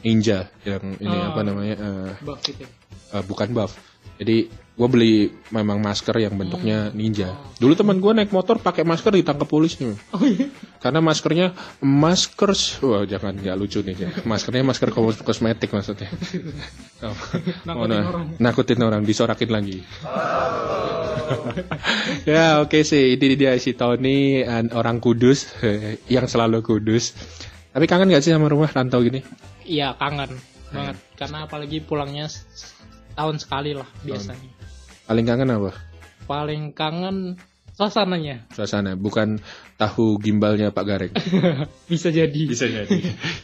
Ninja 0.00 0.46
yang 0.62 0.94
ini 0.96 1.10
Oh. 1.10 1.30
apa 1.30 1.40
namanya? 1.42 1.74
eh, 1.74 2.10
bak 2.20 2.38
gitu 2.42 2.64
eh, 3.10 3.24
bukan 3.24 3.50
buff. 3.50 3.74
Jadi 4.14 4.46
gue 4.74 4.88
beli 4.90 5.30
memang 5.54 5.78
masker 5.78 6.18
yang 6.18 6.34
bentuknya 6.34 6.90
ninja. 6.90 7.30
Dulu 7.58 7.74
teman 7.74 8.02
gue 8.02 8.10
naik 8.10 8.34
motor 8.34 8.58
pakai 8.58 8.82
masker 8.82 9.14
ditangkap 9.14 9.46
polisi. 9.46 9.86
oh 9.86 10.22
iya 10.26 10.50
Karena 10.82 10.98
maskernya 10.98 11.54
masker, 11.80 12.50
wah 12.82 13.06
jangan 13.06 13.38
nggak 13.38 13.56
lucu 13.56 13.80
nih 13.80 13.96
ya. 13.96 14.10
Maskernya 14.26 14.66
masker 14.66 14.90
kos- 14.90 15.22
kosmetik 15.22 15.70
maksudnya. 15.70 16.10
Oh, 17.04 17.12
Nakutin 17.68 17.92
nah, 17.92 18.08
orang. 18.08 18.26
Nakutin 18.40 18.80
orang, 18.80 19.02
disorakin 19.04 19.50
lagi. 19.52 19.84
ya 22.28 22.64
oke 22.64 22.80
sih, 22.80 23.12
ini 23.16 23.36
dia 23.36 23.52
si 23.60 23.76
Tony 23.76 24.40
an- 24.40 24.72
orang 24.72 25.04
Kudus 25.04 25.52
yang 26.14 26.24
selalu 26.24 26.64
Kudus. 26.64 27.12
Tapi 27.74 27.84
kangen 27.84 28.08
gak 28.08 28.24
sih 28.24 28.32
sama 28.32 28.48
rumah 28.48 28.70
rantau 28.70 29.02
gini? 29.02 29.20
iya 29.64 29.96
kangen 29.96 30.28
banget 30.68 31.00
karena 31.16 31.48
apalagi 31.48 31.80
pulangnya 31.80 32.28
tahun 33.14 33.36
sekali 33.38 33.72
lah 33.72 33.86
biasanya. 34.02 34.50
Paling 35.04 35.24
kangen 35.24 35.50
apa? 35.50 35.72
paling 36.24 36.72
kangen 36.72 37.36
suasananya. 37.74 38.48
Suasana 38.48 38.96
bukan 38.96 39.44
tahu 39.76 40.16
gimbalnya 40.16 40.72
Pak 40.72 40.84
Gareng 40.84 41.12
bisa 41.92 42.08
jadi. 42.08 42.40
Bisa 42.48 42.64
jadi. 42.64 42.96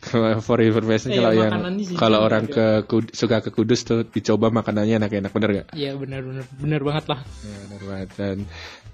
For 0.47 0.59
information 0.59 1.13
Eh, 1.13 1.19
kalau 1.19 1.33
ya, 1.35 1.41
yang 1.45 1.53
kalau 1.95 2.19
orang 2.23 2.49
ke 2.49 2.89
Kud- 2.89 3.13
suka 3.13 3.45
ke 3.45 3.53
Kudus 3.53 3.85
tuh 3.85 4.07
dicoba 4.07 4.49
makanannya 4.49 4.97
enak-enak 4.97 5.29
bener 5.29 5.51
gak? 5.53 5.69
Iya 5.77 5.93
benar 5.95 6.25
benar 6.25 6.45
benar 6.57 6.81
banget 6.81 7.05
lah. 7.11 7.21
Ya, 7.45 7.57
bener 7.69 7.83
banget. 7.85 8.09
dan 8.17 8.37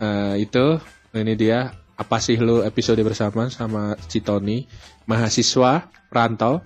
eh, 0.01 0.35
itu 0.43 0.65
ini 1.15 1.33
dia 1.33 1.59
apa 1.95 2.17
sih 2.19 2.37
lu 2.37 2.61
episode 2.61 2.99
bersama 3.01 3.47
sama 3.49 3.95
Citoni 4.11 4.67
mahasiswa 5.07 5.87
rantau 6.11 6.59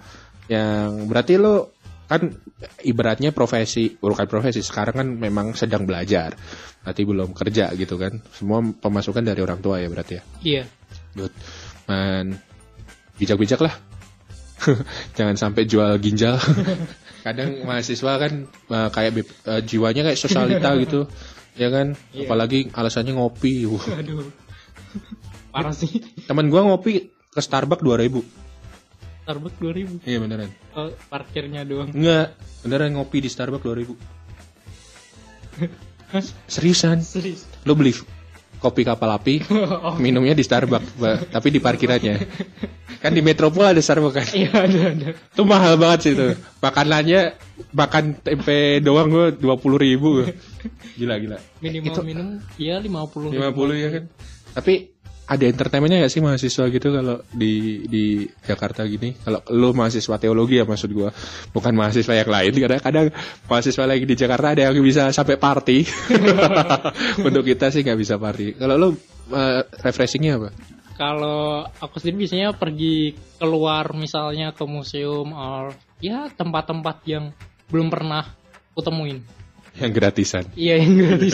yang 0.49 1.05
berarti 1.05 1.37
lu 1.37 1.69
kan 2.11 2.35
ibaratnya 2.83 3.31
profesi 3.31 3.95
bukan 3.95 4.27
profesi 4.27 4.67
sekarang 4.67 4.95
kan 4.99 5.09
memang 5.15 5.55
sedang 5.55 5.87
belajar 5.87 6.35
berarti 6.83 7.03
belum 7.07 7.31
kerja 7.31 7.71
gitu 7.79 7.95
kan 7.95 8.19
semua 8.35 8.67
pemasukan 8.67 9.23
dari 9.23 9.39
orang 9.39 9.63
tua 9.63 9.79
ya 9.79 9.87
berarti 9.87 10.19
ya 10.19 10.23
iya 10.43 10.65
Good. 11.15 11.35
Man, 11.91 12.39
bijak-bijak 13.19 13.61
lah. 13.67 13.75
Jangan 15.19 15.35
sampai 15.35 15.67
jual 15.67 15.99
ginjal. 15.99 16.39
Kadang 17.27 17.67
mahasiswa 17.67 18.13
kan 18.17 18.33
uh, 18.71 18.89
kayak 18.89 19.27
uh, 19.45 19.61
jiwanya 19.61 20.07
kayak 20.07 20.19
sosialita 20.21 20.71
gitu. 20.87 21.11
Ya 21.59 21.69
kan? 21.69 21.99
Iya. 22.15 22.31
Apalagi 22.31 22.71
alasannya 22.71 23.19
ngopi. 23.19 23.67
Aduh 23.67 24.31
parah 25.51 25.75
sih 25.75 25.99
Temen 26.31 26.47
gua 26.47 26.63
ngopi 26.63 27.11
ke 27.11 27.41
Starbucks 27.43 27.83
2000. 27.83 28.23
Starbucks 29.31 29.63
2000 29.63 30.03
Iya 30.03 30.19
beneran. 30.19 30.51
oh, 30.75 30.91
parkirnya 31.07 31.63
doang. 31.63 31.95
Enggak, 31.95 32.35
beneran 32.61 32.99
ngopi 32.99 33.23
di 33.23 33.31
Starbucks 33.31 33.63
2000. 33.63 33.95
Seriusan? 36.51 36.99
serius? 37.01 37.47
Lo 37.63 37.79
beli 37.79 37.95
kopi 38.59 38.83
kapal 38.85 39.09
api, 39.15 39.41
oh, 39.87 39.97
minumnya 39.97 40.35
di 40.35 40.43
Starbucks, 40.43 40.99
tapi 41.35 41.49
di 41.49 41.63
parkirannya. 41.63 42.15
Kan 43.01 43.15
di 43.15 43.23
Metropol 43.23 43.65
ada 43.65 43.81
Starbucks 43.81 44.13
kan? 44.13 44.27
iya 44.35 44.51
ada 44.53 44.81
ada. 44.91 45.09
Itu 45.15 45.47
mahal 45.47 45.79
banget 45.79 45.99
sih 46.03 46.13
itu. 46.13 46.35
Makanannya 46.59 47.39
makan 47.73 48.19
tempe 48.21 48.83
doang 48.83 49.09
gue 49.09 49.27
dua 49.39 49.57
puluh 49.57 49.79
ribu. 49.79 50.27
Gila 50.99 51.17
gila. 51.17 51.39
Minimal 51.63 51.87
Itu- 51.89 52.03
minum 52.05 52.29
ya 52.59 52.77
50 52.77 53.31
lima 53.33 53.49
puluh 53.55 53.73
ya 53.73 53.89
kan? 53.95 54.05
Tapi 54.51 54.90
ada 55.31 55.45
entertainmentnya 55.47 56.03
gak 56.03 56.11
sih 56.11 56.19
mahasiswa 56.19 56.65
gitu 56.75 56.91
kalau 56.91 57.23
di 57.31 57.87
di 57.87 58.27
Jakarta 58.43 58.83
gini? 58.83 59.15
Kalau 59.15 59.39
lu 59.55 59.71
mahasiswa 59.71 60.19
teologi 60.19 60.59
ya 60.59 60.67
maksud 60.67 60.91
gue 60.91 61.07
bukan 61.55 61.71
mahasiswa 61.71 62.19
yang 62.19 62.27
lain. 62.27 62.53
Kadang-kadang 62.59 63.07
mahasiswa 63.47 63.85
lagi 63.87 64.05
di 64.11 64.19
Jakarta 64.19 64.59
ada 64.59 64.67
yang 64.67 64.83
bisa 64.83 65.15
sampai 65.15 65.39
party. 65.39 65.87
Untuk 67.31 67.47
kita 67.47 67.71
sih 67.71 67.87
nggak 67.87 67.99
bisa 68.03 68.19
party. 68.19 68.59
Kalau 68.59 68.75
lu 68.75 68.89
eh, 69.31 69.63
refreshingnya 69.87 70.43
apa? 70.43 70.51
Kalau 70.99 71.63
aku 71.79 72.03
sendiri 72.03 72.27
biasanya 72.27 72.51
pergi 72.53 73.15
keluar 73.39 73.95
misalnya 73.95 74.51
ke 74.51 74.67
museum 74.67 75.31
or 75.31 75.71
ya 76.03 76.27
tempat-tempat 76.27 77.07
yang 77.07 77.31
belum 77.71 77.87
pernah 77.87 78.27
aku 78.75 78.83
temuin 78.83 79.40
yang 79.81 79.93
gratisan 79.97 80.45
iya 80.55 80.77
yang 80.79 80.95
gratis 81.01 81.33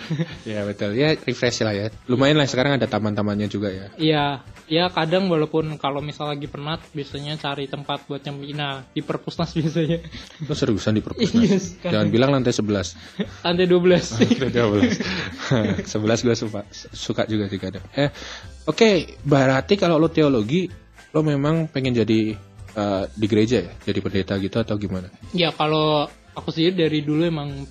ya 0.50 0.62
betul 0.64 0.94
ya 0.94 1.18
refresh 1.18 1.66
lah 1.66 1.74
ya 1.74 1.86
lumayan 2.06 2.38
lah 2.38 2.46
sekarang 2.46 2.78
ada 2.78 2.86
taman-tamannya 2.86 3.50
juga 3.50 3.68
ya 3.70 3.86
iya 3.98 4.24
ya 4.70 4.86
kadang 4.88 5.26
walaupun 5.26 5.74
kalau 5.82 5.98
misal 5.98 6.30
lagi 6.30 6.46
penat 6.46 6.78
biasanya 6.94 7.34
cari 7.36 7.66
tempat 7.66 8.06
buat 8.06 8.22
nyempi 8.22 8.54
nah 8.54 8.86
di 8.94 9.02
perpusnas 9.02 9.50
biasanya 9.58 9.98
Lu 10.46 10.54
seriusan 10.54 10.96
di 10.96 11.02
perpusnas? 11.04 11.42
Yes, 11.42 11.64
kan. 11.82 11.90
Jangan 11.92 12.08
bilang 12.08 12.30
lantai 12.32 12.54
11. 12.54 13.44
lantai 13.44 13.66
12 13.66 14.30
Kira 14.30 14.48
12. 14.48 15.86
11 15.90 16.26
gue 16.26 16.34
suka, 16.36 16.60
suka 16.94 17.22
juga 17.26 17.50
sih 17.50 17.60
kadang. 17.60 17.84
Eh, 17.96 18.10
oke, 18.66 19.20
berarti 19.26 19.74
kalau 19.76 19.98
lo 19.98 20.08
teologi, 20.08 20.70
lo 21.12 21.20
memang 21.20 21.68
pengen 21.68 21.98
jadi 21.98 22.34
eh, 22.76 23.04
di 23.10 23.26
gereja 23.26 23.58
ya? 23.64 23.72
Jadi 23.84 23.98
pendeta 24.00 24.34
gitu 24.38 24.56
atau 24.62 24.76
gimana? 24.78 25.10
ya 25.34 25.50
kalau 25.54 26.06
aku 26.32 26.48
sendiri 26.48 26.86
dari 26.86 27.00
dulu 27.00 27.22
emang 27.24 27.66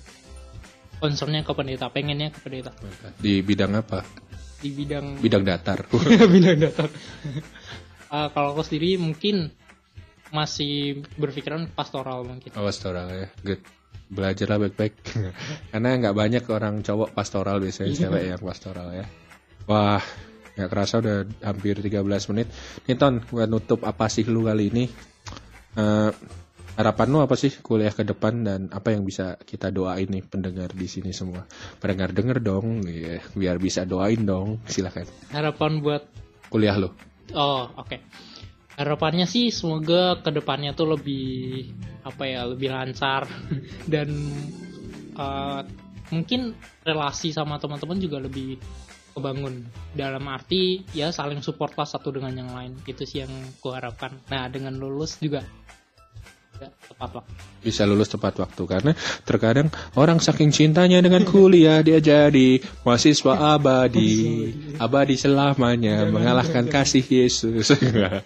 concernnya 0.96 1.40
ke 1.40 1.52
pendeta 1.52 1.88
pengennya 1.88 2.28
ke 2.28 2.40
pendeta 2.40 2.70
Di 3.16 3.40
bidang 3.40 3.72
apa? 3.74 4.04
di 4.60 4.68
bidang 4.70 5.16
Bidang 5.16 5.40
datar. 5.40 5.88
bidang 6.34 6.58
datar 6.58 6.88
Eh, 8.10 8.28
kalau 8.34 8.52
aku 8.52 8.66
sendiri 8.66 8.98
mungkin 8.98 9.54
masih 10.30 10.98
berpikiran 11.14 11.70
pastoral 11.70 12.26
mungkin 12.26 12.50
Oh, 12.58 12.66
pastoral 12.66 13.06
ya. 13.06 13.26
Good. 13.40 13.62
Belajarlah 14.10 14.58
baik-baik. 14.60 14.94
Karena 15.70 15.94
nggak 15.94 16.16
banyak 16.18 16.42
orang 16.50 16.82
cowok 16.82 17.14
pastoral 17.14 17.62
biasanya 17.62 17.94
cewek 17.94 18.34
yang 18.34 18.42
pastoral 18.42 18.90
ya. 18.90 19.06
Wah, 19.70 20.02
nggak 20.58 20.66
kerasa 20.66 20.98
udah 20.98 21.22
hampir 21.40 21.78
13 21.78 22.02
menit. 22.34 22.50
Nih 22.84 22.98
Ton, 22.98 23.22
gua 23.30 23.46
nutup 23.46 23.86
apa 23.86 24.10
sih 24.10 24.26
lu 24.26 24.42
kali 24.42 24.74
ini? 24.74 24.84
Eh, 25.78 26.10
harapan 26.80 27.06
lu 27.12 27.18
apa 27.20 27.36
sih 27.36 27.52
kuliah 27.60 27.92
ke 27.92 28.02
depan 28.08 28.42
dan 28.42 28.60
apa 28.72 28.96
yang 28.96 29.04
bisa 29.04 29.36
kita 29.44 29.68
doain 29.68 30.08
nih 30.08 30.24
pendengar 30.24 30.72
di 30.72 30.88
sini 30.88 31.12
semua? 31.12 31.44
Pendengar 31.76 32.16
denger 32.16 32.40
dong, 32.40 32.82
ya, 32.88 33.20
biar 33.36 33.60
bisa 33.60 33.84
doain 33.84 34.24
dong. 34.24 34.64
Silakan. 34.64 35.04
harapan 35.30 35.84
buat 35.84 36.02
Kuliah 36.50 36.74
lu. 36.74 36.90
oh 37.30 37.70
oke 37.78 37.94
harapannya 38.74 39.28
sih 39.28 39.54
semoga 39.54 40.18
ke 40.18 40.34
depannya 40.34 40.74
tuh 40.74 40.98
lebih 40.98 41.70
apa 42.02 42.26
ya 42.26 42.42
lebih 42.48 42.74
lancar 42.74 43.30
dan 43.92 44.10
eh, 45.14 45.60
mungkin 46.10 46.58
relasi 46.82 47.30
sama 47.30 47.62
teman-teman 47.62 48.02
juga 48.02 48.18
lebih 48.18 48.58
kebangun 49.14 49.66
dalam 49.94 50.26
arti 50.26 50.82
ya 50.94 51.14
saling 51.14 51.42
support 51.42 51.74
lah 51.78 51.86
satu 51.86 52.14
dengan 52.14 52.34
yang 52.34 52.50
lain 52.50 52.72
itu 52.86 53.06
sih 53.06 53.22
yang 53.22 53.30
kuharapkan 53.62 54.18
nah 54.26 54.50
dengan 54.50 54.74
lulus 54.78 55.18
juga 55.22 55.46
tepat 56.68 57.10
lah 57.16 57.24
bisa 57.60 57.84
lulus 57.84 58.08
tepat 58.08 58.40
waktu 58.40 58.62
karena 58.64 58.92
terkadang 59.28 59.68
orang 59.94 60.16
saking 60.18 60.48
cintanya 60.48 61.04
dengan 61.04 61.28
kuliah 61.28 61.84
dia 61.84 62.00
jadi 62.00 62.60
mahasiswa 62.82 63.56
abadi. 63.56 64.48
Abadi 64.80 65.14
selamanya 65.20 66.08
mengalahkan 66.08 66.66
kasih 66.72 67.04
Yesus. 67.04 67.68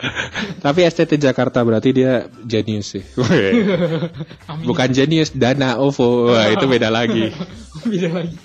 Tapi 0.64 0.80
STT 0.86 1.18
Jakarta 1.18 1.66
berarti 1.66 1.90
dia 1.90 2.30
jenius 2.46 2.94
sih. 2.94 3.04
Bukan 4.68 4.88
jenius 4.94 5.34
dana 5.34 5.82
ovo. 5.82 6.30
Wah, 6.30 6.46
itu 6.54 6.64
beda 6.70 6.94
lagi 6.94 7.34
bisa 7.92 8.08
lagi 8.10 8.36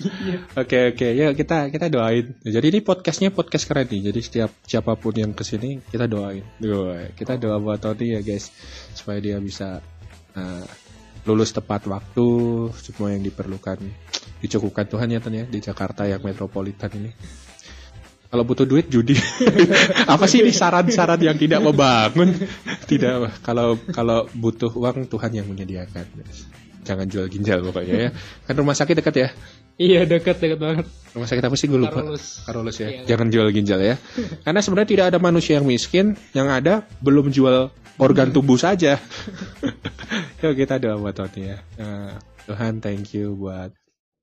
Oke 0.56 0.92
oke 0.94 1.08
ya 1.12 1.32
kita 1.32 1.72
kita 1.72 1.86
doain. 1.88 2.36
Jadi 2.42 2.66
ini 2.70 2.80
podcastnya 2.84 3.32
podcast 3.32 3.64
keren 3.64 3.88
nih. 3.88 4.12
Jadi 4.12 4.20
setiap 4.20 4.50
siapa 4.64 4.94
pun 4.96 5.14
yang 5.16 5.32
ke 5.32 5.42
sini 5.42 5.80
kita 5.88 6.06
doain. 6.10 6.44
Doa. 6.60 7.10
Kita 7.14 7.40
doa 7.40 7.56
buat 7.58 7.80
Tony 7.80 8.16
ya 8.16 8.20
guys 8.20 8.52
supaya 8.92 9.18
dia 9.22 9.36
bisa 9.40 9.80
uh, 10.36 10.66
lulus 11.28 11.52
tepat 11.52 11.84
waktu 11.88 12.26
semua 12.76 13.12
yang 13.12 13.22
diperlukan 13.24 13.78
dicukupkan 14.40 14.88
Tuhan 14.88 15.12
ya 15.12 15.20
Ton 15.20 15.36
ya 15.36 15.44
di 15.44 15.60
Jakarta 15.60 16.08
yang 16.08 16.24
metropolitan 16.24 16.90
ini. 16.96 17.12
Kalau 18.30 18.46
butuh 18.46 18.62
duit 18.62 18.86
judi. 18.86 19.18
Apa 20.14 20.30
sih 20.30 20.38
ini 20.38 20.54
saran-saran 20.54 21.18
yang 21.18 21.34
tidak 21.34 21.66
membangun? 21.66 22.30
Tidak. 22.90 23.42
Kalau 23.42 23.74
kalau 23.90 24.30
butuh 24.30 24.70
uang 24.70 25.10
Tuhan 25.10 25.34
yang 25.34 25.50
menyediakan. 25.50 26.06
Jangan 26.90 27.06
jual 27.06 27.26
ginjal 27.30 27.62
pokoknya 27.62 27.94
ya. 27.94 28.10
Kan 28.50 28.54
rumah 28.58 28.74
sakit 28.74 28.98
dekat 28.98 29.14
ya. 29.14 29.28
iya 29.80 30.02
deket 30.02 30.42
deket 30.42 30.58
banget 30.58 30.84
Rumah 31.14 31.26
sakit 31.30 31.44
apa 31.46 31.54
sih 31.54 31.70
gue 31.70 31.78
lupa? 31.78 32.02
Karolus. 32.02 32.42
Karolus 32.42 32.76
ya. 32.82 32.88
Iya. 32.90 33.14
Jangan 33.14 33.30
jual 33.30 33.46
ginjal 33.54 33.78
ya. 33.78 33.94
Karena 34.42 34.58
sebenarnya 34.58 34.90
tidak 34.90 35.06
ada 35.14 35.18
manusia 35.22 35.62
yang 35.62 35.66
miskin, 35.70 36.18
yang 36.34 36.50
ada 36.50 36.82
belum 36.98 37.30
jual 37.30 37.70
organ 38.02 38.34
tubuh 38.34 38.58
saja. 38.58 38.98
Yuk 40.42 40.54
kita 40.58 40.82
doa 40.82 40.98
buat 40.98 41.14
Tony 41.14 41.54
ya. 41.54 41.58
Nah, 41.78 42.18
Tuhan 42.50 42.82
thank 42.82 43.14
you 43.14 43.38
buat 43.38 43.70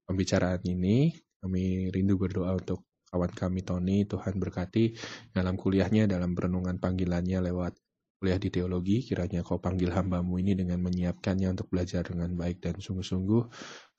pembicaraan 0.03 0.59
ini. 0.67 1.15
Kami 1.39 1.93
rindu 1.95 2.19
berdoa 2.19 2.59
untuk 2.59 2.83
kawan 3.07 3.31
kami 3.31 3.63
Tony. 3.63 4.03
Tuhan 4.03 4.35
berkati 4.35 4.95
dalam 5.31 5.55
kuliahnya, 5.55 6.11
dalam 6.11 6.35
perenungan 6.35 6.75
panggilannya 6.81 7.39
lewat 7.51 7.75
kuliah 8.17 8.41
di 8.41 8.49
teologi. 8.49 9.05
Kiranya 9.05 9.45
kau 9.45 9.61
panggil 9.61 9.93
hambamu 9.93 10.41
ini 10.41 10.57
dengan 10.57 10.81
menyiapkannya 10.81 11.53
untuk 11.53 11.69
belajar 11.69 12.05
dengan 12.05 12.33
baik 12.33 12.61
dan 12.61 12.81
sungguh-sungguh. 12.81 13.43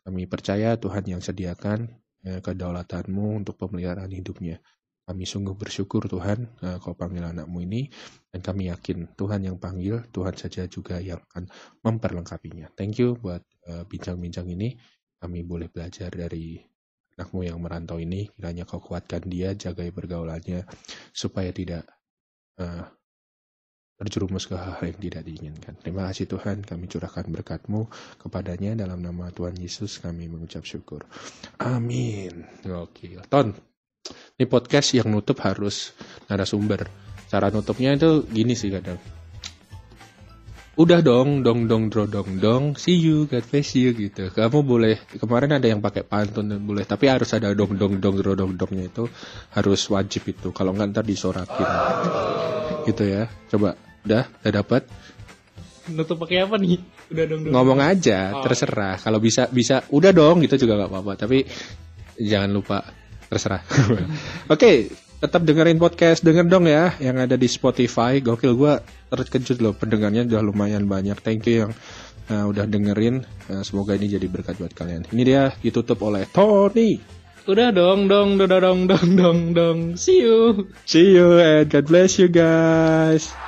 Kami 0.05 0.23
percaya 0.27 0.75
Tuhan 0.75 1.05
yang 1.07 1.23
sediakan 1.23 1.89
ya, 2.27 2.43
kedaulatanmu 2.43 3.43
untuk 3.45 3.57
pemeliharaan 3.57 4.11
hidupnya. 4.11 4.59
Kami 5.09 5.25
sungguh 5.25 5.57
bersyukur 5.57 6.05
Tuhan 6.05 6.45
eh, 6.61 6.77
kau 6.85 6.93
panggil 6.93 7.25
anakmu 7.25 7.65
ini 7.65 7.89
dan 8.29 8.45
kami 8.45 8.69
yakin 8.69 9.17
Tuhan 9.17 9.41
yang 9.41 9.57
panggil, 9.57 10.05
Tuhan 10.13 10.37
saja 10.37 10.69
juga 10.69 11.01
yang 11.01 11.25
akan 11.33 11.49
memperlengkapinya. 11.81 12.77
Thank 12.77 13.01
you 13.01 13.17
buat 13.17 13.41
eh, 13.65 13.89
bincang-bincang 13.89 14.53
ini. 14.53 14.77
Kami 15.19 15.43
boleh 15.49 15.73
belajar 15.73 16.13
dari 16.13 16.61
anakmu 17.17 17.41
yang 17.49 17.59
merantau 17.59 17.97
ini. 17.97 18.29
Kiranya 18.37 18.69
kau 18.69 18.85
kuatkan 18.85 19.25
dia, 19.27 19.57
jagai 19.57 19.91
pergaulannya 19.97 20.69
supaya 21.17 21.57
tidak 21.57 21.89
eh, 22.61 22.85
terjerumus 23.99 24.47
ke 24.47 24.55
hal 24.55 24.79
yang 24.79 24.99
tidak 25.03 25.23
diinginkan. 25.27 25.75
Terima 25.83 26.07
kasih 26.07 26.31
Tuhan, 26.31 26.63
kami 26.63 26.87
curahkan 26.87 27.27
berkatmu 27.27 27.91
kepadanya 28.23 28.79
dalam 28.79 29.03
nama 29.03 29.35
Tuhan 29.35 29.59
Yesus 29.59 29.99
kami 29.99 30.31
mengucap 30.31 30.63
syukur. 30.63 31.03
Amin. 31.59 32.47
Oke, 32.63 33.19
Ton. 33.27 33.59
Ini 34.39 34.47
podcast 34.47 34.95
yang 34.95 35.11
nutup 35.11 35.43
harus 35.43 35.93
narasumber. 36.31 36.87
Cara 37.29 37.51
nutupnya 37.51 37.93
itu 37.93 38.25
gini 38.31 38.55
sih 38.55 38.71
kadang. 38.71 38.97
Udah 40.79 41.03
dong, 41.03 41.43
dong, 41.43 41.67
dong, 41.67 41.91
dro, 41.91 42.07
dong, 42.07 42.39
dong, 42.39 42.79
see 42.79 42.95
you, 42.95 43.27
God 43.27 43.43
bless 43.51 43.75
you 43.75 43.91
gitu. 43.99 44.31
Kamu 44.31 44.63
boleh, 44.63 44.95
kemarin 45.19 45.59
ada 45.59 45.67
yang 45.67 45.83
pakai 45.83 46.07
pantun 46.07 46.55
boleh, 46.63 46.87
tapi 46.87 47.11
harus 47.11 47.35
ada 47.35 47.51
dong, 47.51 47.75
dong, 47.75 47.99
dong, 47.99 48.15
dro, 48.15 48.39
dong, 48.39 48.55
dongnya 48.55 48.87
itu 48.87 49.11
harus 49.59 49.81
wajib 49.91 50.31
itu. 50.31 50.55
Kalau 50.55 50.71
nggak 50.71 50.95
ntar 50.95 51.03
disorakin. 51.03 51.67
Gitu 52.87 53.03
ya. 53.11 53.27
Coba, 53.51 53.75
udah, 54.09 54.25
udah 54.43 54.53
dapat. 54.65 54.83
Nutup 55.89 56.21
pakai 56.21 56.45
apa 56.45 56.57
nih? 56.57 56.81
Udah 57.13 57.25
dong. 57.29 57.41
dong. 57.49 57.53
Ngomong 57.53 57.81
aja, 57.81 58.33
Oh. 58.37 58.45
terserah. 58.45 58.97
Kalau 59.01 59.21
bisa, 59.21 59.49
bisa, 59.49 59.85
udah 59.89 60.13
dong, 60.13 60.41
gitu 60.45 60.61
juga 60.61 60.81
nggak 60.81 60.91
apa-apa. 60.93 61.13
Tapi 61.17 61.45
jangan 62.21 62.51
lupa 62.53 62.85
terserah. 63.29 63.65
Oke, 64.53 64.93
tetap 65.19 65.43
dengerin 65.43 65.81
podcast 65.81 66.23
denger 66.23 66.47
dong 66.47 66.69
ya 66.69 66.95
yang 67.01 67.17
ada 67.19 67.35
di 67.35 67.49
Spotify. 67.49 68.21
Gokil 68.21 68.55
gua 68.55 68.85
terkejut 69.09 69.59
loh 69.65 69.73
pendengarnya 69.73 70.29
udah 70.29 70.43
lumayan 70.45 70.85
banyak. 70.87 71.17
Thank 71.25 71.49
you 71.49 71.67
yang 71.67 71.73
uh, 72.29 72.45
udah 72.47 72.69
dengerin. 72.69 73.25
Uh, 73.49 73.65
semoga 73.65 73.97
ini 73.97 74.13
jadi 74.13 74.29
berkat 74.29 74.61
buat 74.61 74.77
kalian. 74.77 75.09
Ini 75.09 75.23
dia 75.25 75.43
ditutup 75.65 76.05
oleh 76.05 76.29
Tony. 76.29 77.01
Udah 77.49 77.73
dong, 77.73 78.13
dong, 78.13 78.37
dong, 78.37 78.53
dong, 78.61 78.81
dong, 78.85 79.09
dong, 79.17 79.41
dong. 79.57 79.79
See 79.97 80.21
you. 80.21 80.69
See 80.85 81.17
you 81.17 81.41
and 81.41 81.65
God 81.73 81.89
bless 81.89 82.21
you 82.21 82.29
guys. 82.29 83.48